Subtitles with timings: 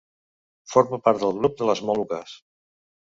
[0.75, 2.35] Forma part del grup de les Moluques.